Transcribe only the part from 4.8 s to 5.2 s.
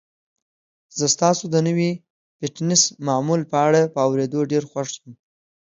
یم.